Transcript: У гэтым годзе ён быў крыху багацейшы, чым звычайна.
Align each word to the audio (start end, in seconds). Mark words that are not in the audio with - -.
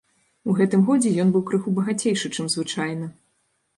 У 0.51 0.55
гэтым 0.59 0.81
годзе 0.87 1.11
ён 1.23 1.29
быў 1.35 1.43
крыху 1.49 1.73
багацейшы, 1.81 2.33
чым 2.37 2.45
звычайна. 2.55 3.05